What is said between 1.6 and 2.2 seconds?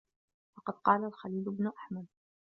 أَحْمَدَ